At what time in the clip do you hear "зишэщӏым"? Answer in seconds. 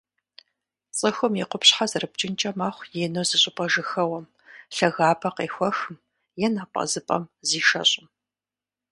7.47-8.07